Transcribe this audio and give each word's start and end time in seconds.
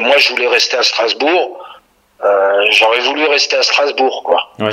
Moi, 0.00 0.16
je 0.18 0.30
voulais 0.30 0.48
rester 0.48 0.76
à 0.76 0.82
Strasbourg. 0.82 1.58
Euh, 2.24 2.64
J'aurais 2.70 3.00
voulu 3.00 3.26
rester 3.26 3.56
à 3.56 3.62
Strasbourg, 3.62 4.22
quoi. 4.24 4.48
Ouais. 4.58 4.70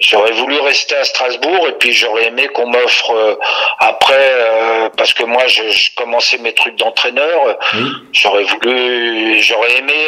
J'aurais 0.00 0.30
voulu 0.32 0.60
rester 0.60 0.94
à 0.94 1.02
Strasbourg 1.02 1.66
et 1.68 1.72
puis 1.72 1.92
j'aurais 1.92 2.26
aimé 2.28 2.46
qu'on 2.54 2.68
m'offre 2.68 3.10
euh, 3.10 3.34
après, 3.80 4.14
euh, 4.32 4.88
parce 4.96 5.12
que 5.12 5.24
moi, 5.24 5.44
je, 5.48 5.68
je 5.70 5.90
commençais 5.96 6.38
mes 6.38 6.54
trucs 6.54 6.76
d'entraîneur. 6.76 7.58
Oui. 7.74 7.90
J'aurais 8.12 8.44
voulu, 8.44 9.40
j'aurais 9.42 9.76
aimé, 9.78 10.06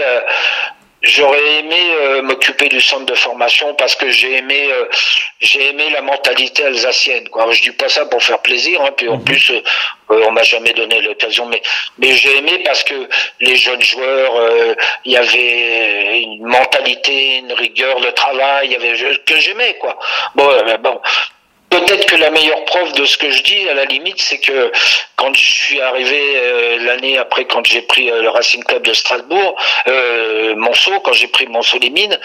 j'aurais 1.02 1.58
aimé 1.58 1.80
euh, 2.00 2.22
m'occuper 2.22 2.68
du 2.68 2.80
centre 2.80 3.06
de 3.06 3.14
formation 3.14 3.74
parce 3.74 3.94
que 3.94 4.10
j'ai 4.10 4.36
aimé, 4.36 4.68
euh, 4.70 4.86
j'ai 5.40 5.70
aimé 5.70 5.90
la 5.90 6.02
mentalité 6.02 6.64
alsacienne. 6.64 7.28
Quoi. 7.28 7.50
Je 7.52 7.62
dis 7.62 7.72
pas 7.72 7.88
ça 7.88 8.06
pour 8.06 8.22
faire 8.22 8.40
plaisir, 8.40 8.80
hein, 8.82 8.90
puis 8.96 9.08
en 9.08 9.18
plus, 9.18 9.50
euh, 9.50 9.62
euh, 10.10 10.24
on 10.26 10.32
m'a 10.32 10.42
jamais 10.42 10.72
donné 10.72 11.00
l'occasion, 11.02 11.46
mais 11.46 11.62
mais 11.98 12.14
j'ai 12.14 12.36
aimé 12.38 12.62
parce 12.64 12.82
que 12.82 13.08
les 13.40 13.56
jeunes 13.56 13.82
joueurs, 13.82 14.34
euh, 14.36 14.74
il 15.04 15.12
y 15.12 15.16
avait 15.16 16.20
une 16.22 16.44
mentalité, 16.46 17.38
une 17.38 17.52
rigueur 17.52 18.00
de 18.00 18.10
travail, 18.10 18.68
il 18.68 18.72
y 18.72 18.76
avait 18.76 19.18
que 19.24 19.36
j'aimais 19.36 19.76
quoi. 19.80 19.96
Bon, 20.34 20.48
euh, 20.48 20.76
bon. 20.78 20.79
Peut-être 21.90 22.06
que 22.06 22.14
la 22.16 22.30
meilleure 22.30 22.64
preuve 22.66 22.92
de 22.92 23.04
ce 23.04 23.16
que 23.18 23.32
je 23.32 23.42
dis, 23.42 23.68
à 23.68 23.74
la 23.74 23.84
limite, 23.84 24.20
c'est 24.20 24.38
que 24.38 24.70
quand 25.16 25.34
je 25.34 25.44
suis 25.44 25.80
arrivé 25.80 26.20
euh, 26.36 26.78
l'année 26.84 27.18
après, 27.18 27.46
quand 27.46 27.66
j'ai 27.66 27.82
pris 27.82 28.08
euh, 28.08 28.22
le 28.22 28.28
Racing 28.28 28.62
Club 28.62 28.86
de 28.86 28.92
Strasbourg, 28.92 29.56
euh, 29.88 30.54
Monceau, 30.54 31.00
quand 31.00 31.12
j'ai 31.12 31.26
pris 31.26 31.48
Monceau 31.48 31.78
les 31.80 31.90
Mines, 31.90 32.16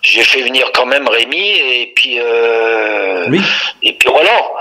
j'ai 0.00 0.22
fait 0.24 0.40
venir 0.40 0.70
quand 0.72 0.86
même 0.86 1.06
Rémi 1.06 1.50
et 1.50 1.92
puis 1.94 2.18
euh, 2.18 3.26
Oui. 3.28 3.42
et 3.82 3.92
puis 3.92 4.08
Roland. 4.08 4.54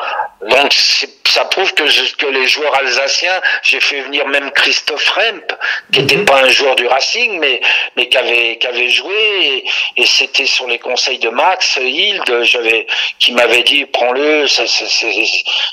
Donc 0.50 0.74
c'est- 0.74 1.19
ça 1.30 1.46
prouve 1.46 1.74
que, 1.74 1.88
je- 1.88 2.16
que 2.16 2.26
les 2.28 2.48
joueurs 2.48 2.76
alsaciens, 2.76 3.40
j'ai 3.64 3.80
fait 3.80 4.02
venir 4.02 4.26
même 4.28 4.52
Christophe 4.52 5.08
Remp, 5.10 5.54
qui 5.92 6.02
n'était 6.02 6.24
pas 6.26 6.42
un 6.44 6.50
joueur 6.50 6.76
du 6.76 6.88
Racing, 6.88 7.40
mais 7.40 7.62
mais 7.96 8.10
qui 8.10 8.18
avait 8.18 8.58
qui 8.58 8.68
avait 8.68 8.90
joué 8.90 9.16
et, 9.16 10.02
et 10.02 10.06
c'était 10.06 10.46
sur 10.46 10.68
les 10.68 10.80
conseils 10.80 11.20
de 11.20 11.30
Max 11.30 11.78
Hild, 11.82 12.44
j'avais 12.44 12.86
qui 13.20 13.32
m'avait 13.34 13.64
dit 13.64 13.86
prends-le, 13.86 14.46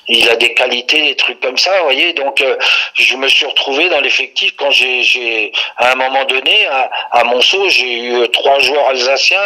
il 0.08 0.28
a 0.28 0.36
des 0.36 0.54
qualités, 0.54 1.02
des 1.02 1.16
trucs 1.16 1.40
comme 1.40 1.56
ça, 1.58 1.78
vous 1.78 1.84
voyez. 1.84 2.12
Donc 2.12 2.40
euh, 2.40 2.56
je 2.94 3.16
me 3.16 3.28
suis 3.28 3.46
retrouvé 3.46 3.88
dans 3.88 4.00
l'effectif 4.00 4.52
quand 4.56 4.70
j'ai 4.70 5.52
à 5.78 5.92
un 5.92 5.94
moment 5.96 6.24
donné 6.24 6.66
à, 6.66 6.90
à 7.12 7.24
Monceau, 7.24 7.68
j'ai 7.68 7.92
eu 7.92 8.14
euh, 8.14 8.26
trois 8.28 8.58
joueurs 8.60 8.88
alsaciens 8.88 9.40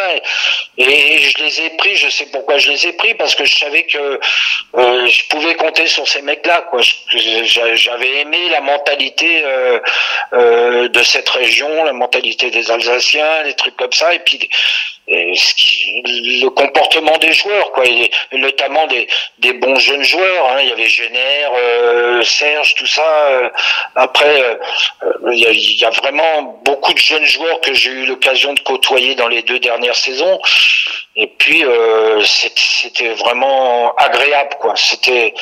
et, 0.78 0.84
et 0.84 1.18
je 1.18 1.42
les 1.42 1.60
ai 1.62 1.70
pris. 1.70 1.96
Je 1.96 2.08
sais 2.08 2.26
pourquoi 2.32 2.58
je 2.58 2.70
les 2.70 2.86
ai 2.86 2.92
pris 2.92 3.14
parce 3.14 3.34
que 3.34 3.44
je 3.44 3.58
savais 3.58 3.84
que 3.84 4.20
euh, 4.76 5.06
je 5.06 5.22
pouvais 5.28 5.54
compter 5.54 5.86
sur 5.86 5.99
ces 6.06 6.22
mecs-là. 6.22 6.62
Quoi, 6.70 6.80
j'avais 7.12 8.20
aimé 8.20 8.48
la 8.50 8.60
mentalité 8.60 9.42
euh, 9.44 9.80
euh, 10.32 10.88
de 10.88 11.02
cette 11.02 11.28
région, 11.28 11.84
la 11.84 11.92
mentalité 11.92 12.50
des 12.50 12.70
Alsaciens, 12.70 13.44
des 13.44 13.54
trucs 13.54 13.76
comme 13.76 13.92
ça, 13.92 14.14
et 14.14 14.20
puis 14.20 14.48
le 15.08 16.48
comportement 16.50 17.18
des 17.18 17.32
joueurs, 17.32 17.72
quoi, 17.72 17.84
notamment 18.32 18.86
des, 18.86 19.52
bons 19.54 19.76
jeunes 19.76 20.04
joueurs. 20.04 20.46
Hein. 20.52 20.58
Il 20.62 20.68
y 20.68 20.72
avait 20.72 20.86
Géner, 20.86 21.46
euh, 21.58 22.22
Serge, 22.22 22.74
tout 22.76 22.86
ça. 22.86 23.50
après, 23.96 24.58
il 25.32 25.80
y, 25.80 25.84
a, 25.84 25.90
vraiment 25.90 26.60
beaucoup 26.64 26.92
de 26.92 26.98
jeunes 26.98 27.24
joueurs 27.24 27.60
que 27.60 27.74
j'ai 27.74 27.90
eu 27.90 28.06
l'occasion 28.06 28.52
de 28.54 28.60
côtoyer 28.60 29.14
dans 29.14 29.28
les 29.28 29.42
deux 29.42 29.58
dernières 29.58 29.96
saisons. 29.96 30.40
Et 31.16 31.26
puis, 31.26 31.64
euh, 31.64 32.22
c'était 32.24 33.12
vraiment 33.14 33.94
agréable, 33.96 34.56
quoi. 34.60 34.74
C'était, 34.76 35.34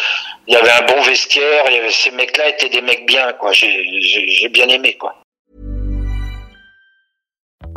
il 0.47 0.55
y 0.55 0.57
avait 0.57 0.71
un 0.71 0.83
bon 0.83 1.01
vestiaire. 1.03 1.65
Il 1.69 1.77
y 1.77 1.79
avait 1.79 1.91
ces 1.91 2.11
mecs-là 2.11 2.49
étaient 2.49 2.69
des 2.69 2.83
mecs 2.83 3.07
bien, 3.07 3.33
quoi. 3.35 3.53
J'ai 3.53 4.49
bien 4.49 4.69
aimé, 4.69 4.95
quoi. 4.95 5.15